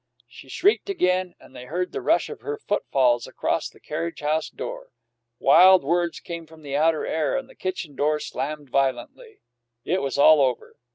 [0.27, 4.49] She shrieked again, and they heard the rush of her footfalls across the carriage house
[4.49, 4.89] floor.
[5.37, 9.41] Wild words came from the outer air, and the kitchen door slammed violently.
[9.85, 10.75] It was all over.